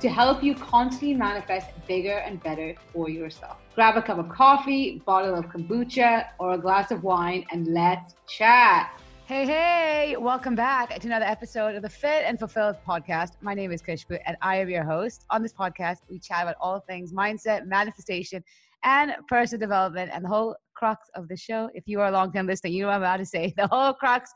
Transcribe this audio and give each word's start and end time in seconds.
to 0.00 0.08
help 0.08 0.42
you 0.42 0.54
constantly 0.54 1.12
manifest 1.12 1.68
bigger 1.86 2.18
and 2.18 2.42
better 2.42 2.74
for 2.90 3.10
yourself. 3.10 3.58
Grab 3.74 3.98
a 3.98 4.02
cup 4.02 4.16
of 4.16 4.30
coffee, 4.30 5.02
bottle 5.04 5.34
of 5.34 5.44
kombucha, 5.46 6.28
or 6.38 6.54
a 6.54 6.58
glass 6.58 6.90
of 6.90 7.02
wine, 7.02 7.44
and 7.52 7.66
let's 7.66 8.14
chat. 8.26 8.98
Hey, 9.26 9.44
hey, 9.44 10.16
welcome 10.18 10.54
back 10.54 10.98
to 10.98 11.06
another 11.06 11.26
episode 11.26 11.74
of 11.74 11.82
the 11.82 11.90
Fit 11.90 12.24
and 12.24 12.38
Fulfilled 12.38 12.76
podcast. 12.88 13.32
My 13.42 13.52
name 13.52 13.72
is 13.72 13.82
Khushbu, 13.82 14.18
and 14.24 14.38
I 14.40 14.56
am 14.56 14.70
your 14.70 14.84
host. 14.84 15.26
On 15.28 15.42
this 15.42 15.52
podcast, 15.52 15.98
we 16.08 16.18
chat 16.18 16.44
about 16.44 16.56
all 16.62 16.80
things 16.80 17.12
mindset, 17.12 17.66
manifestation, 17.66 18.42
and 18.82 19.12
personal 19.28 19.60
development, 19.60 20.10
and 20.14 20.24
the 20.24 20.28
whole 20.28 20.56
crux 20.80 21.08
of 21.14 21.28
the 21.28 21.36
show. 21.36 21.68
If 21.74 21.84
you 21.86 22.00
are 22.00 22.08
a 22.08 22.10
long 22.10 22.32
term 22.32 22.46
listener, 22.46 22.70
you 22.70 22.82
know 22.82 22.88
I'm 22.88 23.02
about 23.02 23.18
to 23.18 23.26
say. 23.26 23.52
The 23.60 23.68
whole 23.68 23.92
crux 23.92 24.30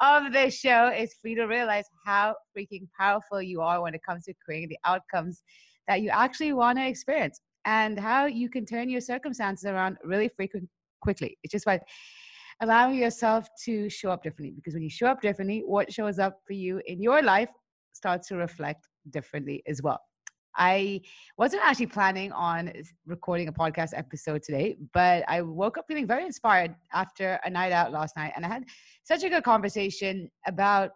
of 0.00 0.32
the 0.32 0.50
show 0.50 0.88
is 0.88 1.14
for 1.20 1.28
you 1.28 1.36
to 1.36 1.46
realize 1.46 1.84
how 2.06 2.34
freaking 2.56 2.88
powerful 2.98 3.42
you 3.42 3.60
are 3.60 3.82
when 3.82 3.94
it 3.94 4.00
comes 4.08 4.24
to 4.24 4.34
creating 4.44 4.70
the 4.70 4.78
outcomes 4.84 5.42
that 5.86 6.00
you 6.00 6.08
actually 6.08 6.54
want 6.54 6.78
to 6.78 6.86
experience 6.86 7.40
and 7.66 8.00
how 8.00 8.24
you 8.24 8.48
can 8.48 8.64
turn 8.64 8.88
your 8.88 9.02
circumstances 9.02 9.66
around 9.66 9.98
really 10.02 10.30
frequent 10.34 10.66
quickly. 11.02 11.36
It's 11.42 11.52
just 11.52 11.66
like 11.66 11.82
allowing 12.62 12.96
yourself 12.96 13.46
to 13.66 13.90
show 13.90 14.10
up 14.10 14.22
differently 14.22 14.54
because 14.56 14.72
when 14.74 14.82
you 14.82 14.90
show 14.90 15.06
up 15.06 15.20
differently, 15.20 15.62
what 15.66 15.92
shows 15.92 16.18
up 16.18 16.38
for 16.46 16.54
you 16.54 16.80
in 16.86 17.02
your 17.02 17.22
life 17.22 17.50
starts 17.92 18.28
to 18.28 18.36
reflect 18.36 18.88
differently 19.10 19.62
as 19.66 19.82
well. 19.82 20.00
I 20.56 21.00
wasn't 21.38 21.62
actually 21.64 21.86
planning 21.86 22.32
on 22.32 22.68
uh, 22.68 22.72
recording 23.06 23.48
a 23.48 23.52
podcast 23.52 23.90
episode 23.94 24.42
today, 24.42 24.76
but 24.92 25.24
I 25.28 25.42
woke 25.42 25.78
up 25.78 25.86
feeling 25.88 26.06
very 26.06 26.24
inspired 26.24 26.74
after 26.92 27.38
a 27.44 27.50
night 27.50 27.72
out 27.72 27.92
last 27.92 28.16
night. 28.16 28.32
And 28.36 28.44
I 28.44 28.48
had 28.48 28.64
such 29.04 29.22
a 29.24 29.28
good 29.28 29.44
conversation 29.44 30.30
about 30.46 30.90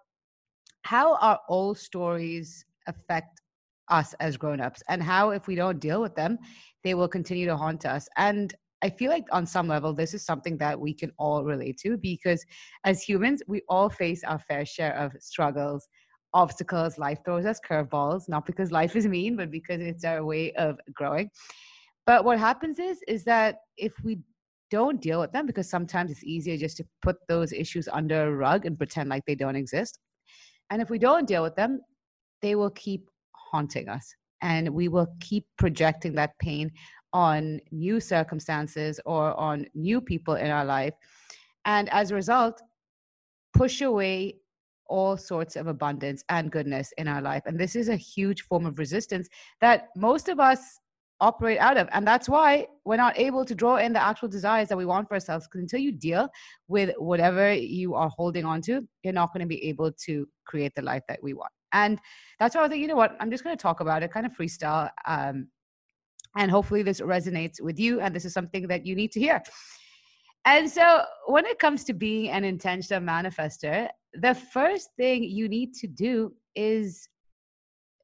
how 0.83 1.17
our 1.17 1.41
old 1.49 1.79
stories 1.79 2.65
affect 2.87 3.41
us 3.89 4.15
as 4.21 4.37
grown-ups 4.37 4.83
and 4.89 5.03
how 5.03 5.31
if 5.31 5.47
we 5.47 5.55
don't 5.55 5.79
deal 5.79 6.01
with 6.01 6.15
them 6.15 6.39
they 6.85 6.95
will 6.95 7.09
continue 7.09 7.47
to 7.47 7.55
haunt 7.55 7.85
us 7.85 8.09
and 8.17 8.55
I 8.85 8.91
feel 8.91 9.11
like 9.11 9.25
on 9.33 9.47
some 9.47 9.67
level, 9.67 9.95
this 9.95 10.13
is 10.13 10.27
something 10.27 10.59
that 10.59 10.79
we 10.79 10.93
can 10.93 11.11
all 11.19 11.43
relate 11.43 11.79
to 11.79 11.97
because 11.97 12.45
as 12.85 13.03
humans, 13.03 13.43
we 13.49 13.63
all 13.67 13.89
face 13.89 14.23
our 14.25 14.39
fair 14.39 14.67
share 14.67 14.95
of 14.99 15.13
struggles, 15.21 15.89
obstacles. 16.35 16.99
Life 16.99 17.21
throws 17.25 17.47
us 17.47 17.61
curveballs, 17.67 18.29
not 18.29 18.45
because 18.45 18.71
life 18.71 18.97
is 18.97 19.07
mean, 19.07 19.37
but 19.37 19.51
because 19.51 19.81
it's 19.81 20.05
our 20.05 20.25
way 20.25 20.53
of 20.53 20.79
growing. 20.93 21.31
But 22.07 22.25
what 22.25 22.39
happens 22.39 22.79
is, 22.79 22.99
is 23.09 23.25
that 23.25 23.57
if 23.79 23.93
we 24.05 24.19
don't 24.71 25.01
deal 25.01 25.21
with 25.21 25.33
them, 25.33 25.47
because 25.47 25.71
sometimes 25.71 26.11
it's 26.11 26.25
easier 26.25 26.57
just 26.57 26.77
to 26.79 26.85
put 27.01 27.17
those 27.29 27.53
issues 27.53 27.89
under 27.89 28.27
a 28.27 28.35
rug 28.35 28.67
and 28.67 28.77
pretend 28.77 29.09
like 29.09 29.25
they 29.27 29.35
don't 29.35 29.57
exist. 29.57 29.99
And 30.71 30.83
if 30.83 30.91
we 30.91 30.99
don't 30.99 31.27
deal 31.27 31.43
with 31.43 31.55
them, 31.55 31.81
they 32.43 32.57
will 32.57 32.71
keep 32.71 33.09
haunting 33.33 33.89
us 33.89 34.15
and 34.43 34.69
we 34.69 34.89
will 34.89 35.09
keep 35.21 35.47
projecting 35.57 36.15
that 36.15 36.39
pain 36.39 36.71
on 37.13 37.61
new 37.71 38.01
circumstances 38.01 39.01
or 39.07 39.39
on 39.39 39.65
new 39.75 40.01
people 40.01 40.35
in 40.35 40.51
our 40.51 40.65
life. 40.65 40.95
And 41.65 41.89
as 41.91 42.11
a 42.11 42.15
result, 42.15 42.61
push 43.55 43.81
away 43.81 44.37
all 44.87 45.17
sorts 45.17 45.57
of 45.57 45.67
abundance 45.67 46.25
and 46.29 46.51
goodness 46.51 46.93
in 46.99 47.09
our 47.09 47.23
life. 47.23 47.43
And 47.47 47.59
this 47.59 47.77
is 47.77 47.89
a 47.89 47.97
huge 47.97 48.43
form 48.43 48.67
of 48.67 48.79
resistance 48.79 49.29
that 49.61 49.89
most 49.97 50.29
of 50.29 50.41
us 50.41 50.79
operate 51.21 51.59
out 51.59 51.77
of. 51.77 51.89
And 51.93 52.07
that's 52.07 52.29
why 52.29 52.67
we're 52.85 52.97
not 52.97 53.19
able 53.19 53.45
to 53.45 53.55
draw 53.55 53.77
in 53.77 53.93
the 53.93 54.03
actual 54.03 54.29
desires 54.29 54.69
that 54.69 54.77
we 54.77 54.85
want 54.85 55.09
for 55.09 55.15
ourselves. 55.15 55.47
Because 55.47 55.63
until 55.63 55.81
you 55.81 55.93
deal 55.93 56.29
with 56.69 56.91
whatever 56.99 57.53
you 57.53 57.95
are 57.95 58.11
holding 58.17 58.45
on 58.45 58.61
to, 58.63 58.87
you're 59.03 59.13
not 59.13 59.33
going 59.33 59.41
to 59.41 59.47
be 59.47 59.65
able 59.67 59.93
to 60.07 60.27
create 60.45 60.75
the 60.75 60.83
life 60.83 61.03
that 61.09 61.23
we 61.23 61.35
want. 61.35 61.53
And 61.73 61.99
that's 62.39 62.55
why 62.55 62.61
I 62.61 62.65
was 62.65 62.71
like, 62.71 62.81
you 62.81 62.87
know 62.87 62.97
what? 62.97 63.17
I'm 63.21 63.31
just 63.31 63.43
going 63.43 63.57
to 63.57 63.63
talk 63.63 63.81
about 63.81 64.03
it, 64.03 64.13
kind 64.13 64.27
of 64.27 64.33
freestyle. 64.33 64.91
Um, 65.07 65.49
and 66.37 66.51
hopefully 66.51 66.83
this 66.83 67.01
resonates 67.01 67.61
with 67.61 67.79
you 67.79 68.01
and 68.01 68.15
this 68.15 68.25
is 68.25 68.33
something 68.33 68.67
that 68.69 68.85
you 68.85 68.95
need 68.95 69.13
to 69.13 69.21
hear. 69.21 69.41
And 70.47 70.71
so 70.71 71.03
when 71.27 71.47
it 71.47 71.59
comes 71.59 71.85
to 71.85 71.95
being 71.95 72.31
an 72.31 72.45
intentional 72.45 73.01
manifester, 73.01 73.89
the 74.21 74.35
first 74.35 74.91
thing 74.97 75.25
you 75.25 75.49
need 75.49 75.75
to 75.75 75.87
do 75.87 76.35
is 76.55 77.09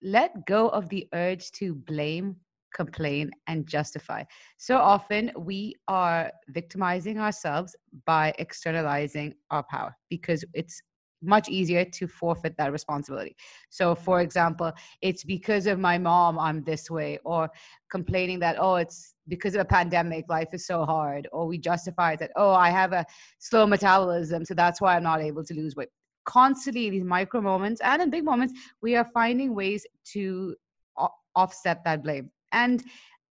let 0.03 0.47
go 0.47 0.69
of 0.69 0.89
the 0.89 1.07
urge 1.15 1.51
to 1.53 1.75
blame, 1.75 2.37
complain, 2.75 3.31
and 3.47 3.67
justify. 3.67 4.25
So 4.59 4.77
often 4.77 5.31
we 5.37 5.77
are 5.89 6.31
victimizing 6.49 7.19
ourselves 7.19 7.77
by 8.07 8.33
externalizing 8.39 9.35
our 9.51 9.63
power 9.63 9.97
because 10.09 10.45
it's 10.55 10.81
much 11.23 11.49
easier 11.49 11.85
to 11.85 12.07
forfeit 12.07 12.57
that 12.57 12.73
responsibility. 12.73 13.37
So, 13.69 13.95
for 13.95 14.23
example, 14.23 14.73
it's 15.03 15.23
because 15.23 15.67
of 15.67 15.79
my 15.79 15.99
mom 15.99 16.39
I'm 16.39 16.65
this 16.65 16.91
way, 16.91 17.19
or 17.25 17.51
complaining 17.91 18.39
that, 18.41 18.57
oh, 18.59 18.77
it's 18.77 19.15
because 19.29 19.55
of 19.55 19.61
a 19.61 19.67
pandemic, 19.67 20.25
life 20.29 20.49
is 20.55 20.67
so 20.67 20.85
hard, 20.85 21.29
or 21.31 21.47
we 21.47 21.59
justify 21.59 22.17
that, 22.17 22.31
oh, 22.37 22.53
I 22.53 22.71
have 22.71 22.93
a 22.93 23.05
slow 23.39 23.67
metabolism, 23.67 24.47
so 24.47 24.55
that's 24.55 24.81
why 24.81 24.97
I'm 24.97 25.03
not 25.03 25.21
able 25.21 25.45
to 25.45 25.55
lose 25.55 25.77
weight. 25.77 25.91
Constantly, 26.31 26.91
these 26.91 27.03
micro 27.03 27.41
moments 27.41 27.81
and 27.83 28.01
in 28.01 28.09
big 28.09 28.25
moments, 28.25 28.55
we 28.81 28.95
are 28.95 29.09
finding 29.13 29.53
ways 29.53 29.85
to 30.13 30.55
offset 31.35 31.83
that 31.85 32.05
blame. 32.05 32.31
And 32.53 32.85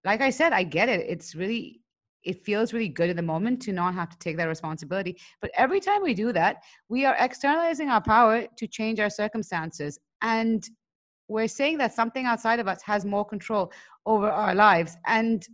like 0.03 0.19
I 0.19 0.29
said, 0.29 0.51
I 0.51 0.63
get 0.63 0.89
it. 0.89 1.05
It's 1.07 1.33
really 1.33 1.79
it 2.23 2.43
feels 2.43 2.73
really 2.73 2.89
good 2.89 3.09
in 3.09 3.15
the 3.15 3.21
moment 3.21 3.61
to 3.61 3.71
not 3.71 3.93
have 3.93 4.09
to 4.09 4.17
take 4.17 4.35
that 4.35 4.49
responsibility. 4.49 5.17
But 5.41 5.51
every 5.55 5.79
time 5.79 6.03
we 6.03 6.13
do 6.13 6.33
that, 6.33 6.57
we 6.89 7.05
are 7.05 7.15
externalizing 7.17 7.87
our 7.89 8.01
power 8.01 8.45
to 8.57 8.67
change 8.67 8.99
our 8.99 9.09
circumstances. 9.09 9.97
And 10.21 10.61
we're 11.29 11.47
saying 11.47 11.77
that 11.77 11.93
something 11.93 12.25
outside 12.25 12.59
of 12.59 12.67
us 12.67 12.81
has 12.81 13.05
more 13.05 13.23
control 13.23 13.71
over 14.05 14.29
our 14.29 14.53
lives. 14.53 14.97
And 15.07 15.47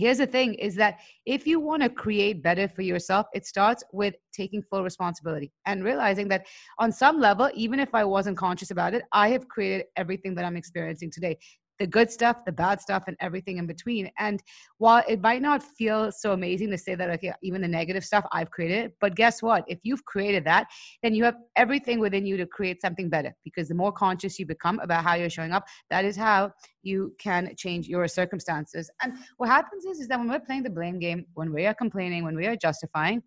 here's 0.00 0.18
the 0.18 0.26
thing 0.26 0.54
is 0.54 0.74
that 0.74 0.98
if 1.26 1.46
you 1.46 1.60
want 1.60 1.82
to 1.82 1.90
create 1.90 2.42
better 2.42 2.66
for 2.66 2.82
yourself 2.82 3.26
it 3.34 3.44
starts 3.46 3.84
with 3.92 4.14
taking 4.32 4.62
full 4.62 4.82
responsibility 4.82 5.52
and 5.66 5.84
realizing 5.84 6.26
that 6.26 6.46
on 6.78 6.90
some 6.90 7.20
level 7.20 7.50
even 7.54 7.78
if 7.78 7.94
i 7.94 8.02
wasn't 8.02 8.36
conscious 8.36 8.70
about 8.70 8.94
it 8.94 9.02
i 9.12 9.28
have 9.28 9.46
created 9.48 9.84
everything 9.96 10.34
that 10.34 10.44
i'm 10.46 10.56
experiencing 10.56 11.10
today 11.10 11.36
the 11.80 11.86
good 11.86 12.10
stuff, 12.10 12.44
the 12.44 12.52
bad 12.52 12.78
stuff, 12.78 13.04
and 13.06 13.16
everything 13.20 13.56
in 13.56 13.66
between. 13.66 14.10
And 14.18 14.40
while 14.76 15.02
it 15.08 15.20
might 15.22 15.40
not 15.40 15.62
feel 15.62 16.12
so 16.12 16.32
amazing 16.32 16.70
to 16.70 16.78
say 16.78 16.94
that, 16.94 17.08
okay, 17.10 17.32
even 17.42 17.62
the 17.62 17.68
negative 17.68 18.04
stuff 18.04 18.24
I've 18.32 18.50
created, 18.50 18.92
but 19.00 19.16
guess 19.16 19.42
what? 19.42 19.64
If 19.66 19.78
you've 19.82 20.04
created 20.04 20.44
that, 20.44 20.68
then 21.02 21.14
you 21.14 21.24
have 21.24 21.36
everything 21.56 21.98
within 21.98 22.26
you 22.26 22.36
to 22.36 22.46
create 22.46 22.82
something 22.82 23.08
better 23.08 23.34
because 23.44 23.68
the 23.68 23.74
more 23.74 23.90
conscious 23.90 24.38
you 24.38 24.44
become 24.44 24.78
about 24.80 25.02
how 25.02 25.14
you're 25.14 25.30
showing 25.30 25.52
up, 25.52 25.64
that 25.88 26.04
is 26.04 26.16
how 26.16 26.52
you 26.82 27.14
can 27.18 27.56
change 27.56 27.88
your 27.88 28.06
circumstances. 28.06 28.90
And 29.02 29.14
what 29.38 29.48
happens 29.48 29.86
is, 29.86 30.00
is 30.00 30.08
that 30.08 30.18
when 30.18 30.28
we're 30.28 30.40
playing 30.40 30.64
the 30.64 30.70
blame 30.70 30.98
game, 30.98 31.24
when 31.32 31.50
we 31.50 31.64
are 31.64 31.74
complaining, 31.74 32.24
when 32.24 32.36
we 32.36 32.46
are 32.46 32.56
justifying, 32.56 33.22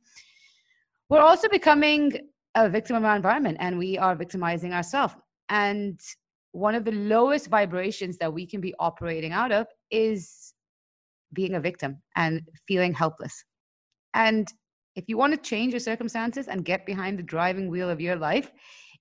we're 1.09 1.21
also 1.21 1.49
becoming 1.49 2.11
a 2.53 2.69
victim 2.69 2.95
of 2.95 3.03
our 3.03 3.15
environment 3.15 3.57
and 3.59 3.79
we 3.79 3.97
are 3.97 4.15
victimizing 4.15 4.73
ourselves. 4.73 5.15
And 5.49 5.99
one 6.53 6.75
of 6.75 6.85
the 6.85 6.91
lowest 6.91 7.47
vibrations 7.49 8.17
that 8.19 8.31
we 8.31 8.45
can 8.45 8.61
be 8.61 8.73
operating 8.79 9.33
out 9.33 9.51
of 9.51 9.67
is 9.91 10.53
being 11.33 11.55
a 11.55 11.59
victim 11.59 11.97
and 12.15 12.41
feeling 12.67 12.93
helpless. 12.93 13.43
And 14.13 14.47
if 14.95 15.05
you 15.07 15.17
want 15.17 15.33
to 15.33 15.49
change 15.49 15.73
your 15.73 15.79
circumstances 15.79 16.47
and 16.47 16.63
get 16.63 16.85
behind 16.85 17.17
the 17.17 17.23
driving 17.23 17.69
wheel 17.69 17.89
of 17.89 17.99
your 17.99 18.15
life, 18.15 18.51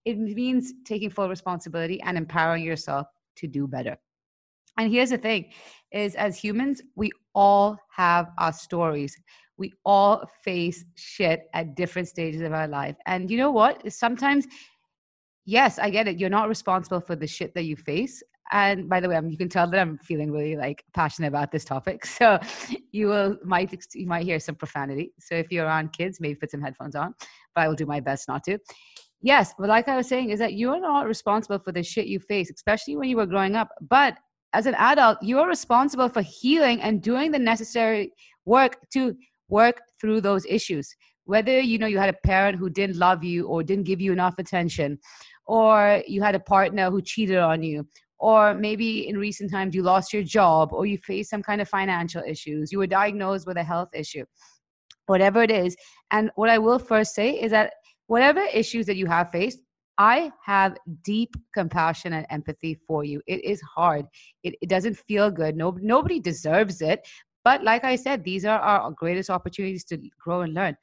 it 0.06 0.18
means 0.18 0.72
taking 0.86 1.10
full 1.10 1.28
responsibility 1.28 2.00
and 2.02 2.16
empowering 2.16 2.64
yourself 2.64 3.06
to 3.36 3.46
do 3.46 3.68
better. 3.68 3.98
And 4.78 4.90
here's 4.90 5.10
the 5.10 5.18
thing 5.18 5.50
is 5.92 6.14
as 6.14 6.38
humans, 6.38 6.80
we 6.96 7.10
all 7.34 7.76
have 7.94 8.30
our 8.38 8.54
stories. 8.54 9.14
We 9.58 9.74
all 9.84 10.26
face 10.42 10.86
shit 10.94 11.42
at 11.52 11.74
different 11.74 12.08
stages 12.08 12.40
of 12.40 12.54
our 12.54 12.66
life. 12.66 12.96
And 13.04 13.30
you 13.30 13.36
know 13.36 13.50
what? 13.50 13.92
Sometimes 13.92 14.46
yes, 15.44 15.78
I 15.78 15.90
get 15.90 16.08
it. 16.08 16.18
You're 16.18 16.30
not 16.30 16.48
responsible 16.48 17.00
for 17.00 17.16
the 17.16 17.26
shit 17.26 17.54
that 17.54 17.64
you 17.64 17.76
face. 17.76 18.22
And 18.50 18.88
by 18.88 19.00
the 19.00 19.08
way, 19.08 19.18
you 19.26 19.38
can 19.38 19.48
tell 19.48 19.68
that 19.70 19.80
I'm 19.80 19.96
feeling 19.98 20.30
really 20.30 20.56
like 20.56 20.84
passionate 20.94 21.28
about 21.28 21.50
this 21.52 21.64
topic. 21.64 22.04
So 22.18 22.38
you 22.92 23.06
will 23.08 23.38
might 23.44 23.74
you 23.94 24.06
might 24.06 24.24
hear 24.24 24.38
some 24.38 24.54
profanity. 24.54 25.12
So 25.18 25.34
if 25.34 25.50
you're 25.50 25.64
around 25.64 25.92
kids, 25.92 26.20
maybe 26.20 26.34
put 26.34 26.50
some 26.50 26.60
headphones 26.60 26.94
on. 26.94 27.14
But 27.54 27.62
I 27.62 27.68
will 27.68 27.74
do 27.74 27.86
my 27.86 28.00
best 28.00 28.28
not 28.28 28.44
to. 28.44 28.58
Yes, 29.22 29.54
but 29.58 29.68
like 29.68 29.88
I 29.88 29.96
was 29.96 30.08
saying, 30.08 30.30
is 30.30 30.38
that 30.40 30.54
you 30.54 30.70
are 30.70 30.80
not 30.80 31.06
responsible 31.06 31.60
for 31.60 31.72
the 31.72 31.82
shit 31.82 32.06
you 32.06 32.18
face, 32.18 32.50
especially 32.50 32.96
when 32.96 33.08
you 33.08 33.16
were 33.16 33.26
growing 33.26 33.54
up. 33.54 33.68
But 33.80 34.18
as 34.52 34.66
an 34.66 34.74
adult, 34.74 35.18
you're 35.22 35.46
responsible 35.46 36.08
for 36.08 36.22
healing 36.22 36.82
and 36.82 37.00
doing 37.00 37.30
the 37.30 37.38
necessary 37.38 38.12
work 38.44 38.76
to 38.92 39.16
work 39.48 39.80
through 40.00 40.20
those 40.20 40.44
issues. 40.46 40.94
Whether 41.24 41.60
you 41.60 41.78
know 41.78 41.86
you 41.86 41.98
had 41.98 42.08
a 42.08 42.26
parent 42.26 42.58
who 42.58 42.68
didn't 42.68 42.96
love 42.96 43.22
you 43.22 43.46
or 43.46 43.62
didn't 43.62 43.84
give 43.84 44.00
you 44.00 44.12
enough 44.12 44.34
attention, 44.38 44.98
or 45.52 46.02
you 46.08 46.22
had 46.22 46.34
a 46.34 46.40
partner 46.40 46.90
who 46.90 47.02
cheated 47.02 47.36
on 47.36 47.62
you, 47.62 47.86
or 48.18 48.54
maybe 48.54 49.06
in 49.06 49.18
recent 49.18 49.50
times 49.50 49.74
you 49.74 49.82
lost 49.82 50.10
your 50.10 50.22
job 50.22 50.72
or 50.72 50.86
you 50.86 50.96
faced 50.96 51.28
some 51.28 51.42
kind 51.42 51.60
of 51.60 51.68
financial 51.68 52.22
issues, 52.26 52.72
you 52.72 52.78
were 52.78 52.86
diagnosed 52.86 53.46
with 53.46 53.58
a 53.58 53.62
health 53.62 53.90
issue, 53.92 54.24
whatever 55.08 55.42
it 55.42 55.50
is. 55.50 55.76
And 56.10 56.30
what 56.36 56.48
I 56.48 56.56
will 56.56 56.78
first 56.78 57.14
say 57.14 57.32
is 57.32 57.50
that 57.50 57.74
whatever 58.06 58.40
issues 58.40 58.86
that 58.86 58.96
you 58.96 59.04
have 59.08 59.30
faced, 59.30 59.58
I 59.98 60.32
have 60.42 60.78
deep 61.04 61.34
compassion 61.52 62.14
and 62.14 62.24
empathy 62.30 62.78
for 62.86 63.04
you. 63.04 63.20
It 63.26 63.44
is 63.44 63.60
hard. 63.60 64.06
It, 64.42 64.54
it 64.62 64.70
doesn't 64.70 64.96
feel 64.96 65.30
good. 65.30 65.54
No, 65.54 65.76
nobody 65.82 66.18
deserves 66.18 66.80
it. 66.80 67.06
But 67.44 67.62
like 67.62 67.84
I 67.84 67.96
said, 67.96 68.24
these 68.24 68.46
are 68.46 68.58
our 68.58 68.90
greatest 68.92 69.28
opportunities 69.28 69.84
to 69.84 69.98
grow 70.18 70.40
and 70.40 70.54
learn. 70.54 70.78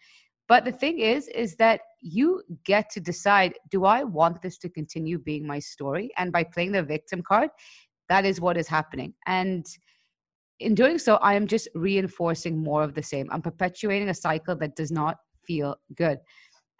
But 0.49 0.65
the 0.65 0.71
thing 0.71 0.99
is, 0.99 1.27
is 1.27 1.55
that 1.57 1.81
you 2.01 2.41
get 2.65 2.89
to 2.89 2.99
decide 2.99 3.53
do 3.69 3.85
I 3.85 4.03
want 4.03 4.41
this 4.41 4.57
to 4.57 4.69
continue 4.69 5.19
being 5.19 5.45
my 5.45 5.59
story? 5.59 6.09
And 6.17 6.31
by 6.31 6.43
playing 6.43 6.71
the 6.71 6.83
victim 6.83 7.21
card, 7.21 7.51
that 8.09 8.25
is 8.25 8.41
what 8.41 8.57
is 8.57 8.67
happening. 8.67 9.13
And 9.27 9.65
in 10.59 10.73
doing 10.73 10.97
so, 10.97 11.15
I 11.17 11.35
am 11.35 11.45
just 11.47 11.69
reinforcing 11.75 12.57
more 12.57 12.83
of 12.83 12.95
the 12.95 13.03
same. 13.03 13.29
I'm 13.31 13.43
perpetuating 13.43 14.09
a 14.09 14.13
cycle 14.13 14.55
that 14.57 14.75
does 14.75 14.91
not 14.91 15.17
feel 15.45 15.77
good. 15.95 16.17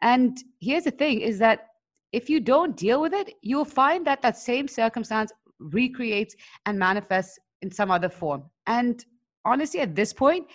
And 0.01 0.37
here's 0.59 0.85
the 0.85 0.91
thing 0.91 1.21
is 1.21 1.37
that 1.39 1.67
if 2.11 2.29
you 2.29 2.39
don't 2.39 2.75
deal 2.75 2.99
with 2.99 3.13
it, 3.13 3.33
you'll 3.41 3.65
find 3.65 4.05
that 4.07 4.23
that 4.23 4.37
same 4.37 4.67
circumstance 4.67 5.31
recreates 5.59 6.35
and 6.65 6.79
manifests 6.79 7.37
in 7.61 7.71
some 7.71 7.91
other 7.91 8.09
form. 8.09 8.43
And 8.65 9.05
honestly, 9.45 9.79
at 9.81 9.95
this 9.95 10.11
point, 10.11 10.47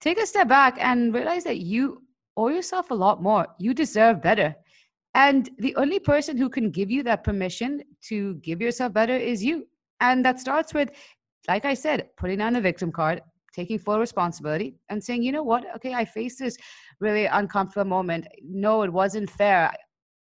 take 0.00 0.18
a 0.18 0.26
step 0.26 0.48
back 0.48 0.78
and 0.80 1.12
realize 1.12 1.44
that 1.44 1.58
you 1.58 2.02
owe 2.38 2.48
yourself 2.48 2.90
a 2.90 2.94
lot 2.94 3.22
more. 3.22 3.46
You 3.58 3.74
deserve 3.74 4.22
better. 4.22 4.54
And 5.14 5.50
the 5.58 5.74
only 5.76 5.98
person 5.98 6.36
who 6.36 6.48
can 6.48 6.70
give 6.70 6.90
you 6.90 7.02
that 7.02 7.24
permission 7.24 7.82
to 8.08 8.34
give 8.36 8.60
yourself 8.62 8.92
better 8.92 9.16
is 9.16 9.44
you. 9.44 9.66
And 10.00 10.24
that 10.24 10.38
starts 10.38 10.72
with, 10.72 10.90
like 11.48 11.64
I 11.64 11.74
said, 11.74 12.08
putting 12.16 12.38
down 12.38 12.52
the 12.52 12.60
victim 12.60 12.92
card, 12.92 13.20
taking 13.52 13.78
full 13.78 13.98
responsibility, 13.98 14.76
and 14.88 15.02
saying, 15.02 15.24
you 15.24 15.32
know 15.32 15.42
what? 15.42 15.64
Okay, 15.76 15.92
I 15.92 16.04
faced 16.04 16.38
this 16.38 16.56
really 17.00 17.26
uncomfortable 17.26 17.90
moment. 17.90 18.28
No, 18.44 18.82
it 18.82 18.92
wasn't 18.92 19.28
fair. 19.28 19.72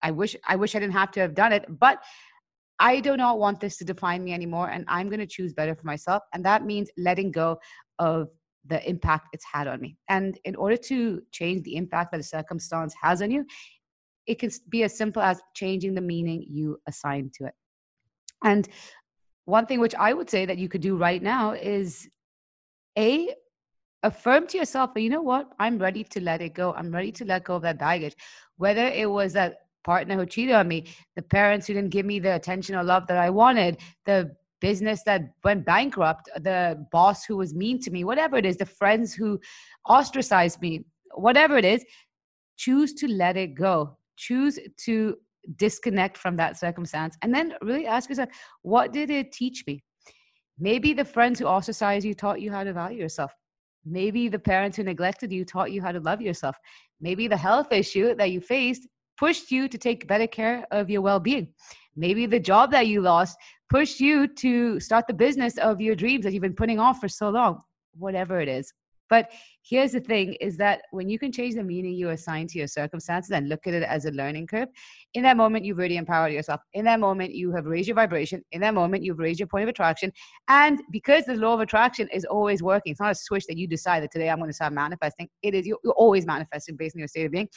I 0.02 0.12
wish 0.12 0.36
I 0.46 0.54
wish 0.54 0.76
I 0.76 0.78
didn't 0.78 0.92
have 0.92 1.10
to 1.12 1.20
have 1.20 1.34
done 1.34 1.52
it, 1.52 1.64
but 1.68 1.98
I 2.78 3.00
do 3.00 3.16
not 3.16 3.38
want 3.38 3.58
this 3.58 3.78
to 3.78 3.84
define 3.84 4.22
me 4.22 4.32
anymore, 4.34 4.68
and 4.70 4.84
I'm 4.86 5.08
going 5.08 5.20
to 5.20 5.26
choose 5.26 5.52
better 5.52 5.74
for 5.74 5.86
myself. 5.86 6.22
And 6.32 6.44
that 6.44 6.64
means 6.64 6.90
letting 6.96 7.32
go 7.32 7.58
of 7.98 8.28
the 8.68 8.88
impact 8.88 9.28
it's 9.32 9.44
had 9.44 9.66
on 9.66 9.80
me. 9.80 9.96
And 10.08 10.38
in 10.44 10.56
order 10.56 10.76
to 10.76 11.22
change 11.32 11.62
the 11.62 11.76
impact 11.76 12.12
that 12.12 12.20
a 12.20 12.24
circumstance 12.24 12.94
has 13.00 13.22
on 13.22 13.30
you, 13.30 13.44
it 14.26 14.38
can 14.38 14.50
be 14.68 14.82
as 14.82 14.96
simple 14.96 15.22
as 15.22 15.40
changing 15.54 15.94
the 15.94 16.00
meaning 16.00 16.44
you 16.48 16.78
assign 16.86 17.30
to 17.34 17.46
it. 17.46 17.54
And 18.44 18.68
one 19.44 19.66
thing 19.66 19.80
which 19.80 19.94
I 19.94 20.12
would 20.12 20.28
say 20.28 20.46
that 20.46 20.58
you 20.58 20.68
could 20.68 20.80
do 20.80 20.96
right 20.96 21.22
now 21.22 21.52
is 21.52 22.08
a 22.98 23.34
affirm 24.02 24.46
to 24.48 24.58
yourself 24.58 24.92
that 24.94 25.00
you 25.00 25.08
know 25.08 25.22
what 25.22 25.48
i'm 25.58 25.78
ready 25.78 26.04
to 26.04 26.20
let 26.20 26.42
it 26.42 26.54
go 26.54 26.72
i'm 26.74 26.92
ready 26.92 27.10
to 27.10 27.24
let 27.24 27.44
go 27.44 27.56
of 27.56 27.62
that 27.62 27.78
baggage 27.78 28.14
whether 28.56 28.86
it 28.88 29.10
was 29.10 29.32
that 29.32 29.66
partner 29.86 30.16
who 30.16 30.26
cheated 30.26 30.54
on 30.54 30.68
me, 30.68 30.84
the 31.14 31.22
parents 31.22 31.66
who 31.66 31.72
didn't 31.74 31.90
give 31.90 32.04
me 32.04 32.18
the 32.18 32.34
attention 32.34 32.74
or 32.74 32.82
love 32.82 33.06
that 33.06 33.16
I 33.16 33.30
wanted, 33.30 33.78
the 34.04 34.36
business 34.60 35.02
that 35.04 35.22
went 35.44 35.64
bankrupt, 35.64 36.28
the 36.36 36.84
boss 36.92 37.24
who 37.24 37.36
was 37.36 37.54
mean 37.54 37.80
to 37.80 37.90
me, 37.90 38.04
whatever 38.04 38.36
it 38.36 38.46
is, 38.46 38.56
the 38.56 38.66
friends 38.66 39.14
who 39.14 39.38
ostracized 39.88 40.60
me, 40.60 40.84
whatever 41.14 41.56
it 41.56 41.64
is, 41.64 41.84
choose 42.56 42.94
to 42.94 43.08
let 43.08 43.36
it 43.36 43.54
go. 43.54 43.96
Choose 44.16 44.58
to 44.84 45.16
disconnect 45.56 46.16
from 46.16 46.36
that 46.36 46.58
circumstance 46.58 47.16
and 47.22 47.34
then 47.34 47.54
really 47.62 47.86
ask 47.86 48.08
yourself, 48.08 48.30
what 48.62 48.92
did 48.92 49.10
it 49.10 49.30
teach 49.32 49.64
me? 49.66 49.82
Maybe 50.58 50.94
the 50.94 51.04
friends 51.04 51.38
who 51.38 51.46
ostracized 51.46 52.06
you 52.06 52.14
taught 52.14 52.40
you 52.40 52.50
how 52.50 52.64
to 52.64 52.72
value 52.72 52.98
yourself. 52.98 53.32
Maybe 53.84 54.28
the 54.28 54.38
parents 54.38 54.76
who 54.76 54.82
neglected 54.82 55.30
you 55.30 55.44
taught 55.44 55.70
you 55.70 55.82
how 55.82 55.92
to 55.92 56.00
love 56.00 56.20
yourself. 56.20 56.56
Maybe 57.00 57.28
the 57.28 57.36
health 57.36 57.72
issue 57.72 58.14
that 58.14 58.30
you 58.30 58.40
faced 58.40 58.88
pushed 59.18 59.50
you 59.50 59.68
to 59.68 59.78
take 59.78 60.08
better 60.08 60.26
care 60.26 60.66
of 60.70 60.90
your 60.90 61.02
well-being 61.02 61.52
maybe 61.96 62.26
the 62.26 62.38
job 62.38 62.70
that 62.70 62.86
you 62.86 63.00
lost 63.00 63.36
pushed 63.68 64.00
you 64.00 64.26
to 64.26 64.78
start 64.80 65.06
the 65.06 65.14
business 65.14 65.58
of 65.58 65.80
your 65.80 65.94
dreams 65.94 66.24
that 66.24 66.32
you've 66.32 66.42
been 66.42 66.54
putting 66.54 66.78
off 66.78 67.00
for 67.00 67.08
so 67.08 67.30
long 67.30 67.60
whatever 67.98 68.40
it 68.40 68.48
is 68.48 68.72
but 69.08 69.30
here's 69.62 69.92
the 69.92 70.00
thing 70.00 70.34
is 70.34 70.56
that 70.56 70.82
when 70.90 71.08
you 71.08 71.18
can 71.18 71.30
change 71.30 71.54
the 71.54 71.62
meaning 71.62 71.94
you 71.94 72.10
assign 72.10 72.46
to 72.48 72.58
your 72.58 72.66
circumstances 72.66 73.30
and 73.30 73.48
look 73.48 73.66
at 73.66 73.74
it 73.74 73.82
as 73.82 74.04
a 74.04 74.10
learning 74.10 74.48
curve, 74.48 74.68
in 75.14 75.22
that 75.22 75.36
moment, 75.36 75.64
you've 75.64 75.78
really 75.78 75.96
empowered 75.96 76.32
yourself. 76.32 76.60
In 76.72 76.84
that 76.86 77.00
moment, 77.00 77.34
you 77.34 77.52
have 77.52 77.66
raised 77.66 77.88
your 77.88 77.94
vibration. 77.94 78.42
In 78.52 78.60
that 78.62 78.74
moment, 78.74 79.04
you've 79.04 79.18
raised 79.18 79.38
your 79.38 79.46
point 79.46 79.64
of 79.64 79.68
attraction. 79.68 80.12
And 80.48 80.80
because 80.90 81.24
the 81.24 81.36
law 81.36 81.54
of 81.54 81.60
attraction 81.60 82.08
is 82.12 82.24
always 82.24 82.62
working, 82.62 82.92
it's 82.92 83.00
not 83.00 83.12
a 83.12 83.14
switch 83.14 83.46
that 83.46 83.56
you 83.56 83.66
decide 83.66 84.02
that 84.02 84.10
today 84.10 84.28
I'm 84.28 84.38
going 84.38 84.50
to 84.50 84.54
start 84.54 84.72
manifesting. 84.72 85.28
It 85.42 85.54
is, 85.54 85.66
you're 85.66 85.78
always 85.96 86.26
manifesting 86.26 86.76
based 86.76 86.96
on 86.96 87.00
your 87.00 87.08
state 87.08 87.26
of 87.26 87.32
being. 87.32 87.48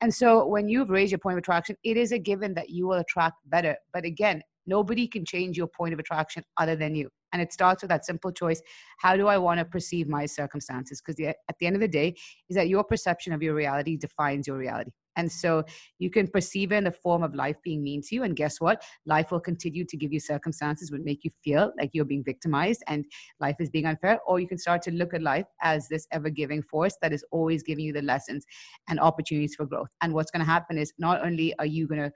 And 0.00 0.12
so 0.12 0.46
when 0.46 0.68
you've 0.68 0.90
raised 0.90 1.12
your 1.12 1.18
point 1.18 1.34
of 1.34 1.38
attraction, 1.38 1.76
it 1.84 1.96
is 1.96 2.12
a 2.12 2.18
given 2.18 2.54
that 2.54 2.70
you 2.70 2.86
will 2.86 2.98
attract 2.98 3.36
better. 3.46 3.76
But 3.92 4.04
again, 4.04 4.42
nobody 4.66 5.06
can 5.06 5.24
change 5.24 5.56
your 5.56 5.66
point 5.66 5.92
of 5.92 5.98
attraction 5.98 6.42
other 6.56 6.76
than 6.76 6.94
you. 6.94 7.08
And 7.32 7.40
it 7.40 7.52
starts 7.52 7.82
with 7.82 7.88
that 7.88 8.04
simple 8.04 8.30
choice 8.30 8.60
how 8.98 9.16
do 9.16 9.26
I 9.26 9.38
want 9.38 9.58
to 9.58 9.64
perceive 9.64 10.08
my 10.08 10.26
circumstances? 10.26 11.02
Because 11.04 11.20
at 11.20 11.58
the 11.58 11.66
end 11.66 11.76
of 11.76 11.80
the 11.80 11.88
day, 11.88 12.14
is 12.48 12.56
that 12.56 12.68
your 12.68 12.84
perception 12.84 13.32
of 13.32 13.42
your 13.42 13.54
reality 13.54 13.96
defines 13.96 14.46
your 14.46 14.58
reality. 14.58 14.90
And 15.16 15.30
so 15.30 15.64
you 15.98 16.10
can 16.10 16.26
perceive 16.26 16.72
it 16.72 16.76
in 16.76 16.84
the 16.84 16.92
form 16.92 17.22
of 17.22 17.34
life 17.34 17.56
being 17.62 17.82
mean 17.82 18.02
to 18.02 18.14
you. 18.14 18.22
And 18.22 18.34
guess 18.34 18.60
what? 18.60 18.82
Life 19.06 19.30
will 19.30 19.40
continue 19.40 19.84
to 19.84 19.96
give 19.96 20.12
you 20.12 20.20
circumstances 20.20 20.88
that 20.88 21.04
make 21.04 21.24
you 21.24 21.30
feel 21.44 21.72
like 21.78 21.90
you're 21.92 22.04
being 22.04 22.24
victimized 22.24 22.82
and 22.88 23.04
life 23.40 23.56
is 23.60 23.68
being 23.68 23.86
unfair. 23.86 24.20
Or 24.26 24.40
you 24.40 24.48
can 24.48 24.58
start 24.58 24.82
to 24.82 24.90
look 24.90 25.14
at 25.14 25.22
life 25.22 25.46
as 25.60 25.88
this 25.88 26.06
ever 26.12 26.30
giving 26.30 26.62
force 26.62 26.96
that 27.02 27.12
is 27.12 27.24
always 27.30 27.62
giving 27.62 27.84
you 27.84 27.92
the 27.92 28.02
lessons 28.02 28.44
and 28.88 28.98
opportunities 29.00 29.54
for 29.54 29.66
growth. 29.66 29.88
And 30.00 30.14
what's 30.14 30.30
going 30.30 30.44
to 30.44 30.50
happen 30.50 30.78
is 30.78 30.92
not 30.98 31.24
only 31.24 31.54
are 31.58 31.66
you 31.66 31.86
going 31.86 32.00
to 32.00 32.12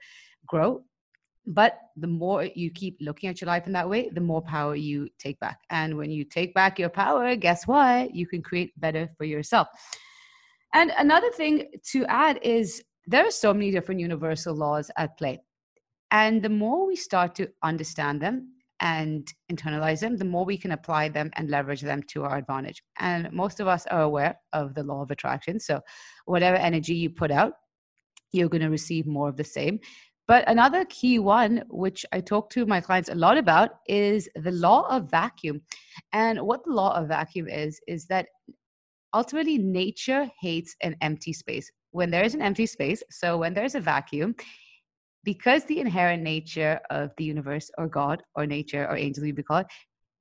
grow, 0.47 0.83
but 1.47 1.79
the 1.95 2.07
more 2.07 2.43
you 2.43 2.69
keep 2.69 2.97
looking 2.99 3.29
at 3.29 3.39
your 3.39 3.47
life 3.47 3.65
in 3.67 3.73
that 3.73 3.89
way 3.89 4.09
the 4.09 4.21
more 4.21 4.41
power 4.41 4.75
you 4.75 5.07
take 5.17 5.39
back. 5.39 5.59
And 5.69 5.97
when 5.97 6.11
you 6.11 6.25
take 6.25 6.53
back 6.53 6.77
your 6.77 6.89
power 6.89 7.35
guess 7.35 7.65
what? 7.65 8.13
You 8.13 8.27
can 8.27 8.41
create 8.41 8.79
better 8.79 9.09
for 9.17 9.23
yourself. 9.23 9.67
And 10.73 10.91
another 10.97 11.31
thing 11.31 11.69
to 11.91 12.05
add 12.05 12.39
is 12.43 12.83
there 13.05 13.25
are 13.25 13.31
so 13.31 13.53
many 13.53 13.71
different 13.71 14.01
universal 14.01 14.53
laws 14.53 14.91
at 14.97 15.17
play. 15.17 15.39
And 16.11 16.41
the 16.43 16.49
more 16.49 16.85
we 16.85 16.97
start 16.97 17.33
to 17.35 17.49
understand 17.63 18.21
them 18.21 18.53
and 18.79 19.33
internalize 19.51 20.01
them 20.01 20.17
the 20.17 20.25
more 20.25 20.45
we 20.45 20.57
can 20.57 20.71
apply 20.71 21.09
them 21.09 21.31
and 21.33 21.49
leverage 21.49 21.81
them 21.81 22.03
to 22.03 22.23
our 22.25 22.37
advantage. 22.37 22.83
And 22.99 23.31
most 23.31 23.59
of 23.59 23.67
us 23.67 23.87
are 23.87 24.01
aware 24.01 24.37
of 24.53 24.75
the 24.75 24.83
law 24.83 25.01
of 25.01 25.09
attraction. 25.09 25.59
So 25.59 25.81
whatever 26.25 26.57
energy 26.57 26.93
you 26.93 27.09
put 27.09 27.31
out 27.31 27.53
you're 28.31 28.49
going 28.49 28.61
to 28.61 28.69
receive 28.69 29.07
more 29.07 29.29
of 29.29 29.37
the 29.37 29.43
same 29.43 29.79
but 30.27 30.43
another 30.47 30.83
key 30.85 31.19
one, 31.19 31.63
which 31.69 32.05
I 32.11 32.19
talk 32.19 32.49
to 32.51 32.65
my 32.65 32.81
clients 32.81 33.09
a 33.09 33.15
lot 33.15 33.37
about, 33.37 33.71
is 33.87 34.27
the 34.35 34.51
law 34.51 34.87
of 34.89 35.09
vacuum. 35.09 35.61
And 36.11 36.41
what 36.41 36.65
the 36.65 36.73
law 36.73 36.95
of 36.95 37.07
vacuum 37.07 37.47
is, 37.47 37.79
is 37.87 38.05
that 38.07 38.27
ultimately 39.13 39.57
nature 39.57 40.29
hates 40.41 40.75
an 40.81 40.95
empty 41.01 41.31
space. 41.31 41.71
When 41.91 42.11
there 42.11 42.23
is 42.23 42.35
an 42.35 42.41
empty 42.41 42.65
space, 42.65 43.01
so 43.09 43.37
when 43.37 43.53
there's 43.53 43.75
a 43.75 43.79
vacuum, 43.79 44.35
because 45.23 45.63
the 45.65 45.79
inherent 45.79 46.23
nature 46.23 46.79
of 46.89 47.11
the 47.17 47.23
universe 47.23 47.71
or 47.77 47.87
God 47.87 48.21
or 48.35 48.45
nature 48.45 48.85
or 48.87 48.97
angels, 48.97 49.23
we 49.23 49.31
be 49.31 49.43
called, 49.43 49.65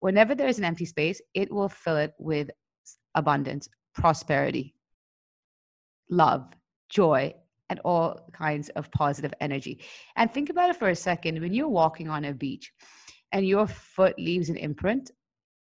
whenever 0.01 0.35
there 0.35 0.49
is 0.49 0.59
an 0.59 0.65
empty 0.65 0.85
space, 0.85 1.21
it 1.35 1.53
will 1.53 1.69
fill 1.69 1.97
it 1.97 2.13
with 2.19 2.49
abundance, 3.17 3.69
prosperity, 3.95 4.75
love, 6.11 6.47
joy, 6.89 7.35
and 7.71 7.81
all 7.85 8.29
kinds 8.33 8.69
of 8.71 8.91
positive 8.93 9.33
energy. 9.41 9.81
And 10.17 10.33
think 10.33 10.51
about 10.51 10.71
it 10.71 10.77
for 10.77 10.89
a 10.89 10.97
second 10.97 11.41
when 11.41 11.53
you're 11.53 11.69
walking 11.69 12.09
on 12.09 12.25
a 12.25 12.35
beach 12.35 12.73
and 13.33 13.47
your 13.47 13.67
foot 13.67 14.19
leaves 14.19 14.49
an 14.49 14.57
imprint, 14.57 15.11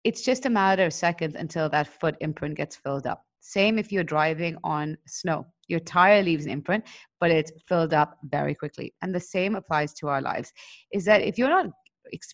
it's 0.04 0.22
just 0.22 0.46
a 0.46 0.50
matter 0.50 0.86
of 0.86 0.94
seconds 0.94 1.36
until 1.36 1.70
that 1.70 1.88
foot 1.88 2.16
imprint 2.22 2.56
gets 2.56 2.76
filled 2.76 3.08
up. 3.08 3.24
Same 3.40 3.80
if 3.80 3.92
you're 3.92 4.04
driving 4.04 4.58
on 4.64 4.98
snow. 5.08 5.46
Your 5.68 5.80
tire 5.80 6.22
leaves 6.22 6.46
an 6.46 6.52
imprint, 6.52 6.84
but 7.20 7.32
it's 7.32 7.52
filled 7.68 7.94
up 7.94 8.18
very 8.24 8.54
quickly. 8.54 8.94
And 9.02 9.14
the 9.14 9.20
same 9.20 9.56
applies 9.56 9.94
to 9.96 10.08
our 10.08 10.22
lives 10.22 10.52
is 10.92 11.06
that 11.06 11.22
if 11.22 11.38
you're 11.38 11.50
not 11.50 11.68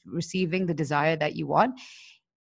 receiving 0.06 0.66
the 0.66 0.74
desire 0.74 1.16
that 1.18 1.36
you 1.36 1.48
want, 1.48 1.80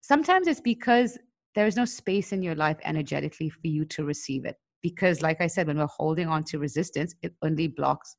sometimes 0.00 0.46
it's 0.46 0.60
because 0.60 1.18
there 1.54 1.66
is 1.66 1.76
no 1.76 1.86
space 1.86 2.32
in 2.32 2.42
your 2.42 2.54
life 2.54 2.76
energetically 2.84 3.48
for 3.48 3.66
you 3.66 3.84
to 3.86 4.04
receive 4.04 4.44
it 4.44 4.56
because 4.82 5.22
like 5.22 5.40
i 5.40 5.46
said 5.46 5.66
when 5.66 5.78
we're 5.78 5.86
holding 5.86 6.28
on 6.28 6.44
to 6.44 6.58
resistance 6.58 7.14
it 7.22 7.34
only 7.42 7.68
blocks 7.68 8.16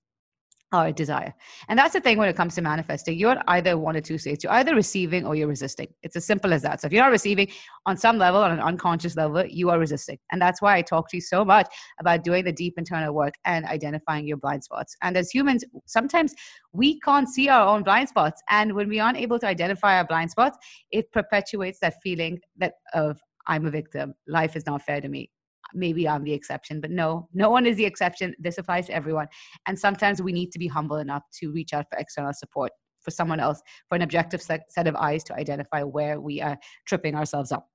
our 0.74 0.92
desire. 0.92 1.34
And 1.70 1.80
that's 1.80 1.94
the 1.94 2.02
thing 2.02 2.18
when 2.18 2.28
it 2.28 2.36
comes 2.36 2.56
to 2.56 2.62
manifesting. 2.62 3.18
You're 3.18 3.38
either 3.48 3.78
one 3.78 3.96
or 3.96 4.02
two 4.02 4.18
states. 4.18 4.44
You're 4.44 4.54
either 4.54 4.76
receiving 4.76 5.26
or 5.26 5.34
you're 5.34 5.48
resisting. 5.48 5.88
It's 6.04 6.16
as 6.18 6.26
simple 6.26 6.54
as 6.54 6.62
that. 6.64 6.82
So 6.82 6.88
if 6.88 6.94
you're 6.94 7.04
not 7.04 7.12
receiving 7.12 7.48
on 7.86 7.96
some 7.96 8.18
level, 8.18 8.42
on 8.42 8.52
an 8.52 8.60
unconscious 8.60 9.16
level, 9.16 9.46
you 9.46 9.70
are 9.70 9.80
resisting. 9.80 10.18
And 10.32 10.42
that's 10.42 10.62
why 10.62 10.76
I 10.76 10.82
talk 10.82 11.10
to 11.10 11.18
you 11.18 11.22
so 11.22 11.46
much 11.46 11.68
about 12.00 12.24
doing 12.24 12.44
the 12.44 12.52
deep 12.52 12.74
internal 12.78 13.14
work 13.14 13.36
and 13.46 13.66
identifying 13.66 14.28
your 14.28 14.38
blind 14.38 14.64
spots. 14.64 14.96
And 15.02 15.16
as 15.16 15.30
humans, 15.30 15.64
sometimes 15.86 16.34
we 16.74 17.00
can't 17.00 17.30
see 17.30 17.48
our 17.48 17.66
own 17.66 17.84
blind 17.84 18.10
spots. 18.10 18.42
And 18.50 18.74
when 18.74 18.90
we 18.90 19.00
aren't 19.00 19.18
able 19.18 19.40
to 19.40 19.48
identify 19.48 19.98
our 19.98 20.06
blind 20.06 20.32
spots, 20.32 20.58
it 20.92 21.10
perpetuates 21.14 21.80
that 21.80 21.96
feeling 22.04 22.40
that 22.58 22.74
of 22.94 23.20
I'm 23.48 23.66
a 23.66 23.72
victim. 23.72 24.14
Life 24.28 24.58
is 24.58 24.66
not 24.66 24.82
fair 24.82 25.00
to 25.00 25.08
me 25.08 25.30
maybe 25.74 26.08
I'm 26.08 26.24
the 26.24 26.34
exception, 26.34 26.82
but 26.82 26.92
no, 26.92 27.28
no 27.34 27.50
one 27.50 27.66
is 27.66 27.78
the 27.78 27.86
exception. 27.86 28.36
This 28.40 28.58
applies 28.58 28.88
to 28.88 28.96
everyone. 28.96 29.28
And 29.68 29.78
sometimes 29.78 30.22
we 30.22 30.32
need 30.32 30.52
to 30.52 30.60
be 30.60 30.68
humble 30.68 30.98
enough 30.98 31.24
to 31.40 31.52
reach 31.52 31.74
out 31.74 31.86
for 31.90 31.98
external 31.98 32.34
support 32.34 32.72
for 33.08 33.12
someone 33.12 33.40
else, 33.40 33.62
for 33.88 33.96
an 33.96 34.02
objective 34.02 34.42
set, 34.42 34.64
of 34.76 34.96
eyes 34.96 35.24
to 35.24 35.34
identify 35.34 35.82
where 35.82 36.20
we 36.20 36.42
are 36.42 36.58
tripping 36.86 37.16
ourselves 37.16 37.54
up. 37.54 37.70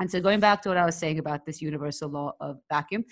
And 0.00 0.10
so, 0.10 0.20
going 0.20 0.40
back 0.40 0.60
to 0.62 0.70
what 0.70 0.78
I 0.78 0.84
was 0.84 0.96
saying 0.96 1.20
about 1.20 1.46
this 1.46 1.62
universal 1.62 2.08
law 2.08 2.32
of 2.40 2.58
vacuum, 2.68 3.04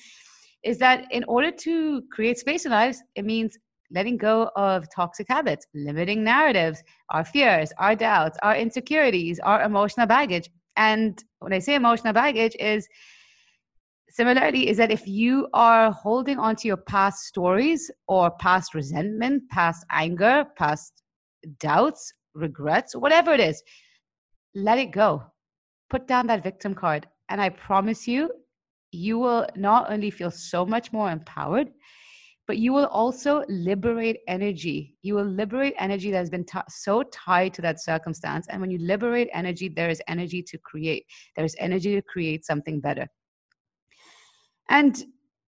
is 0.64 0.78
that 0.78 1.04
in 1.12 1.22
order 1.25 1.52
to 1.52 2.02
create 2.10 2.38
space 2.38 2.64
in 2.64 2.72
lives, 2.72 3.00
it 3.14 3.25
means 3.25 3.56
letting 3.92 4.16
go 4.16 4.50
of 4.56 4.87
toxic 4.94 5.26
habits, 5.28 5.66
limiting 5.75 6.25
narratives, 6.25 6.82
our 7.10 7.25
fears, 7.25 7.72
our 7.78 7.94
doubts, 7.94 8.38
our 8.42 8.56
insecurities, 8.56 9.38
our 9.40 9.62
emotional 9.62 10.06
baggage. 10.06 10.50
And 10.76 11.22
when 11.38 11.52
I 11.52 11.58
say 11.60 11.75
emotional 11.75 12.12
baggage, 12.12 12.56
is 12.58 12.88
similarity 14.11 14.69
is 14.69 14.76
that 14.76 14.90
if 14.90 15.07
you 15.07 15.49
are 15.52 15.90
holding 15.93 16.38
on 16.38 16.57
to 16.57 16.69
your 16.69 16.76
past 16.76 17.25
stories 17.25 17.90
or 18.09 18.31
past 18.33 18.75
resentment, 18.75 19.43
past 19.50 19.85
anger, 19.90 20.45
past 20.57 21.02
doubts, 21.59 22.12
regrets, 22.35 22.95
whatever 22.95 23.33
it 23.33 23.40
is, 23.40 23.62
let 24.55 24.79
it 24.79 24.90
go. 24.90 25.23
Put 25.88 26.07
down 26.07 26.26
that 26.29 26.43
victim 26.43 26.75
card. 26.75 27.09
And 27.29 27.40
I 27.40 27.49
promise 27.49 28.07
you, 28.07 28.31
you 28.93 29.19
will 29.19 29.47
not 29.57 29.90
only 29.90 30.11
feel 30.11 30.31
so 30.31 30.67
much 30.67 30.93
more 30.93 31.11
empowered, 31.11 31.69
but 32.47 32.59
you 32.59 32.73
will 32.73 32.87
also 32.87 33.45
liberate 33.49 34.19
energy. 34.26 34.97
You 35.02 35.14
will 35.14 35.25
liberate 35.25 35.75
energy 35.79 36.11
that 36.11 36.19
has 36.19 36.31
been 36.31 36.45
t- 36.45 36.59
so 36.69 37.05
tied 37.05 37.55
to 37.55 37.62
that 37.62 37.81
circumstance. 37.81 38.49
And 38.49 38.61
when 38.61 38.73
you 38.73 38.79
liberate 38.79 39.29
energy, 39.33 39.69
there 39.69 39.88
is 39.88 40.02
energy 40.09 40.43
to 40.43 40.59
create. 40.59 41.07
There 41.37 41.45
is 41.45 41.55
energy 41.61 41.95
to 41.95 42.02
create 42.02 42.45
something 42.45 42.81
better. 42.81 43.07
And, 44.70 45.04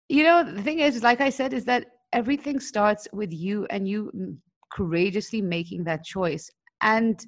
you 0.08 0.24
know, 0.24 0.42
the 0.44 0.62
thing 0.62 0.80
is, 0.80 1.02
like 1.02 1.20
I 1.20 1.30
said, 1.30 1.52
is 1.52 1.64
that 1.64 1.86
everything 2.12 2.60
starts 2.60 3.08
with 3.12 3.32
you 3.32 3.66
and 3.70 3.88
you 3.88 4.10
mm, 4.14 4.36
courageously 4.72 5.40
making 5.40 5.84
that 5.84 6.04
choice. 6.04 6.50
And, 6.82 7.24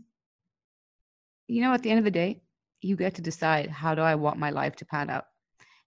you 1.47 1.63
know, 1.63 1.73
at 1.73 1.83
the 1.83 1.91
end 1.91 2.01
of 2.01 2.05
the 2.05 2.11
day, 2.11 2.43
you 2.83 2.97
get 2.97 3.15
to 3.15 3.23
decide 3.23 3.71
how 3.71 3.95
do 3.95 4.03
I 4.03 4.15
want 4.15 4.39
my 4.39 4.51
life 4.51 4.77
to 4.77 4.85
pan 4.85 5.09
out? 5.09 5.25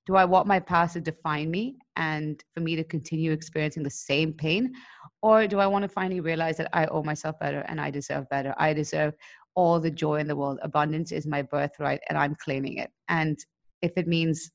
Do 0.07 0.15
I 0.15 0.23
want 0.23 0.47
my 0.47 0.59
past 0.59 0.93
to 0.93 1.01
define 1.01 1.51
me 1.51 1.77
and 1.97 2.41
for 2.53 2.61
me 2.61 2.77
to 2.77 2.83
continue 2.83 3.33
experiencing 3.33 3.83
the 3.83 3.89
same 3.89 4.33
pain? 4.33 4.73
Or 5.21 5.45
do 5.47 5.59
I 5.59 5.67
want 5.67 5.83
to 5.83 5.89
finally 5.89 6.21
realize 6.21 6.55
that 6.57 6.69
I 6.73 6.85
owe 6.85 7.03
myself 7.03 7.37
better 7.39 7.65
and 7.67 7.81
I 7.81 7.91
deserve 7.91 8.29
better? 8.29 8.55
I 8.57 8.73
deserve 8.73 9.13
all 9.55 9.79
the 9.79 9.91
joy 9.91 10.19
in 10.19 10.27
the 10.27 10.35
world. 10.35 10.59
Abundance 10.61 11.11
is 11.11 11.27
my 11.27 11.41
birthright 11.41 11.99
and 12.07 12.17
I'm 12.17 12.35
claiming 12.35 12.77
it. 12.77 12.89
And 13.09 13.37
if 13.81 13.91
it 13.97 14.07
means 14.07 14.49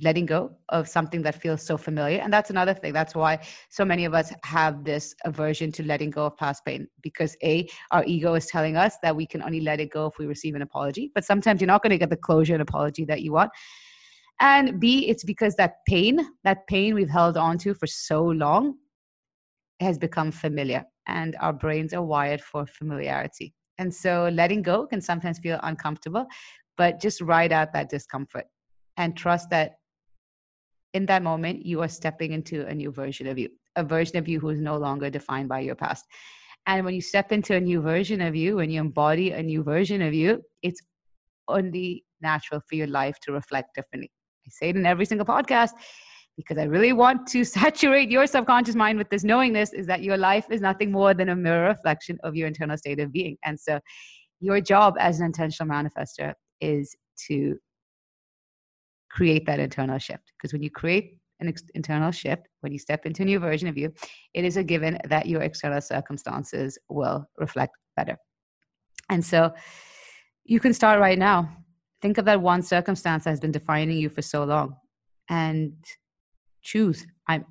letting 0.00 0.26
go 0.26 0.50
of 0.70 0.88
something 0.88 1.22
that 1.22 1.40
feels 1.40 1.62
so 1.62 1.76
familiar. 1.76 2.18
And 2.18 2.32
that's 2.32 2.50
another 2.50 2.74
thing. 2.74 2.92
That's 2.92 3.14
why 3.14 3.38
so 3.70 3.84
many 3.84 4.04
of 4.04 4.14
us 4.14 4.32
have 4.42 4.84
this 4.84 5.14
aversion 5.24 5.70
to 5.72 5.84
letting 5.84 6.10
go 6.10 6.26
of 6.26 6.36
past 6.36 6.64
pain 6.64 6.88
because 7.02 7.36
A, 7.44 7.68
our 7.92 8.04
ego 8.04 8.34
is 8.34 8.46
telling 8.46 8.76
us 8.76 8.96
that 9.02 9.14
we 9.14 9.26
can 9.26 9.42
only 9.42 9.60
let 9.60 9.80
it 9.80 9.90
go 9.90 10.06
if 10.06 10.18
we 10.18 10.26
receive 10.26 10.54
an 10.54 10.62
apology. 10.62 11.10
But 11.14 11.24
sometimes 11.24 11.60
you're 11.60 11.68
not 11.68 11.82
going 11.82 11.92
to 11.92 11.98
get 11.98 12.10
the 12.10 12.16
closure 12.16 12.54
and 12.54 12.62
apology 12.62 13.04
that 13.04 13.22
you 13.22 13.32
want. 13.32 13.52
And 14.40 14.80
B, 14.80 15.08
it's 15.08 15.22
because 15.22 15.54
that 15.56 15.76
pain, 15.86 16.26
that 16.42 16.66
pain 16.66 16.94
we've 16.94 17.08
held 17.08 17.36
on 17.36 17.56
to 17.58 17.72
for 17.74 17.86
so 17.86 18.24
long 18.24 18.74
has 19.80 19.96
become 19.96 20.32
familiar. 20.32 20.84
And 21.06 21.36
our 21.40 21.52
brains 21.52 21.94
are 21.94 22.02
wired 22.02 22.40
for 22.40 22.66
familiarity. 22.66 23.54
And 23.78 23.94
so 23.94 24.28
letting 24.32 24.62
go 24.62 24.86
can 24.86 25.00
sometimes 25.00 25.38
feel 25.38 25.60
uncomfortable, 25.62 26.26
but 26.76 27.00
just 27.00 27.20
ride 27.20 27.52
out 27.52 27.72
that 27.74 27.90
discomfort 27.90 28.46
and 28.96 29.16
trust 29.16 29.50
that 29.50 29.76
in 30.94 31.06
that 31.06 31.22
moment, 31.22 31.66
you 31.66 31.82
are 31.82 31.88
stepping 31.88 32.32
into 32.32 32.66
a 32.66 32.74
new 32.74 32.90
version 32.90 33.26
of 33.26 33.36
you, 33.36 33.50
a 33.76 33.84
version 33.84 34.16
of 34.16 34.28
you 34.28 34.40
who 34.40 34.48
is 34.50 34.60
no 34.60 34.76
longer 34.76 35.10
defined 35.10 35.48
by 35.48 35.60
your 35.60 35.74
past. 35.74 36.04
And 36.66 36.84
when 36.84 36.94
you 36.94 37.02
step 37.02 37.32
into 37.32 37.54
a 37.54 37.60
new 37.60 37.82
version 37.82 38.20
of 38.20 38.34
you, 38.34 38.56
when 38.56 38.70
you 38.70 38.80
embody 38.80 39.32
a 39.32 39.42
new 39.42 39.62
version 39.62 40.00
of 40.00 40.14
you, 40.14 40.40
it's 40.62 40.80
only 41.48 42.04
natural 42.22 42.60
for 42.68 42.76
your 42.76 42.86
life 42.86 43.16
to 43.22 43.32
reflect 43.32 43.74
differently. 43.74 44.10
I 44.46 44.50
say 44.50 44.68
it 44.70 44.76
in 44.76 44.86
every 44.86 45.04
single 45.04 45.26
podcast 45.26 45.70
because 46.36 46.58
I 46.58 46.64
really 46.64 46.92
want 46.92 47.26
to 47.28 47.44
saturate 47.58 48.10
your 48.10 48.26
subconscious 48.26 48.76
mind 48.76 48.96
with 48.96 49.10
this 49.10 49.24
knowingness 49.24 49.72
is 49.72 49.86
that 49.88 50.02
your 50.02 50.16
life 50.16 50.46
is 50.50 50.60
nothing 50.60 50.92
more 50.92 51.12
than 51.12 51.28
a 51.28 51.36
mirror 51.36 51.68
reflection 51.68 52.18
of 52.22 52.34
your 52.36 52.46
internal 52.46 52.78
state 52.78 53.00
of 53.00 53.12
being. 53.12 53.36
And 53.44 53.58
so 53.58 53.80
your 54.40 54.60
job 54.60 54.94
as 54.98 55.18
an 55.18 55.26
intentional 55.26 55.70
manifester 55.70 56.34
is 56.60 56.94
to 57.28 57.58
create 59.14 59.46
that 59.46 59.60
internal 59.60 59.98
shift. 59.98 60.32
Because 60.36 60.52
when 60.52 60.62
you 60.62 60.70
create 60.70 61.18
an 61.40 61.48
ex- 61.48 61.70
internal 61.74 62.10
shift, 62.10 62.48
when 62.62 62.72
you 62.72 62.78
step 62.78 63.06
into 63.06 63.22
a 63.22 63.24
new 63.24 63.38
version 63.38 63.68
of 63.68 63.78
you, 63.78 63.92
it 64.34 64.44
is 64.44 64.56
a 64.56 64.64
given 64.64 64.98
that 65.08 65.26
your 65.26 65.42
external 65.42 65.80
circumstances 65.80 66.76
will 66.88 67.24
reflect 67.38 67.76
better. 67.96 68.16
And 69.10 69.24
so 69.24 69.54
you 70.44 70.58
can 70.58 70.74
start 70.74 70.98
right 70.98 71.18
now. 71.18 71.56
Think 72.02 72.18
of 72.18 72.24
that 72.24 72.40
one 72.40 72.62
circumstance 72.62 73.24
that 73.24 73.30
has 73.30 73.40
been 73.40 73.52
defining 73.52 73.96
you 73.96 74.08
for 74.08 74.20
so 74.20 74.42
long 74.44 74.76
and 75.28 75.72
choose. 76.62 77.06
I'm 77.28 77.46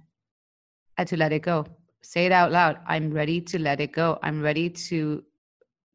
to 1.07 1.17
let 1.17 1.31
it 1.31 1.41
go. 1.41 1.65
Say 2.03 2.25
it 2.25 2.31
out 2.31 2.51
loud. 2.51 2.77
I'm 2.85 3.11
ready 3.11 3.39
to 3.41 3.57
let 3.57 3.79
it 3.79 3.93
go. 3.93 4.19
I'm 4.21 4.41
ready 4.41 4.69
to 4.69 5.23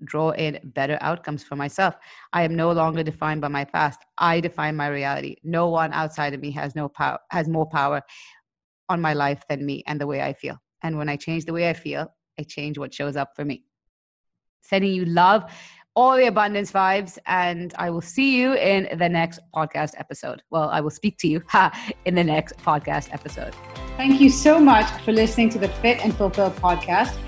draw 0.05 0.31
in 0.31 0.59
better 0.65 0.99
outcomes 1.01 1.43
for 1.43 1.57
myself. 1.57 1.95
I 2.33 2.43
am 2.43 2.55
no 2.55 2.73
longer 2.73 3.03
defined 3.03 3.41
by 3.41 3.49
my 3.49 3.65
past. 3.65 4.01
I 4.19 4.41
define 4.41 4.77
my 4.77 4.89
reality. 4.89 5.37
No 5.43 5.69
one 5.69 5.93
outside 5.93 6.35
of 6.35 6.41
me 6.41 6.51
has 6.53 6.75
no 6.75 6.89
power 6.89 7.19
has 7.31 7.49
more 7.49 7.67
power 7.67 8.03
on 8.89 9.01
my 9.01 9.13
life 9.13 9.43
than 9.49 9.65
me 9.67 9.83
and 9.87 10.01
the 10.01 10.07
way 10.07 10.23
I 10.23 10.33
feel. 10.33 10.57
And 10.83 10.97
when 10.97 11.09
I 11.09 11.17
change 11.17 11.45
the 11.45 11.53
way 11.53 11.69
I 11.69 11.73
feel, 11.73 12.13
I 12.39 12.43
change 12.45 12.79
what 12.79 12.95
shows 12.95 13.17
up 13.17 13.35
for 13.35 13.45
me. 13.45 13.65
Sending 14.61 14.93
you 14.93 15.05
love, 15.05 15.51
all 15.97 16.17
the 16.17 16.27
abundance 16.27 16.71
vibes, 16.71 17.19
and 17.27 17.75
I 17.77 17.91
will 17.91 18.01
see 18.01 18.37
you 18.39 18.55
in 18.55 18.97
the 18.99 19.09
next 19.09 19.41
podcast 19.55 19.95
episode. 19.97 20.43
Well, 20.51 20.69
I 20.69 20.81
will 20.81 20.91
speak 20.91 21.19
to 21.19 21.29
you 21.29 21.43
ha, 21.49 21.73
in 22.05 22.15
the 22.15 22.23
next 22.23 22.57
podcast 22.59 23.13
episode. 23.13 23.55
Thank 23.97 24.21
you 24.21 24.31
so 24.31 24.61
much 24.61 24.89
for 25.03 25.11
listening 25.11 25.49
to 25.51 25.59
the 25.59 25.69
Fit 25.69 26.05
and 26.05 26.17
Fulfill 26.17 26.53
podcast. 26.53 27.28